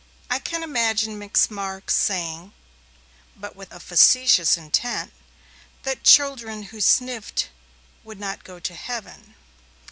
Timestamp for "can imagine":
0.39-1.19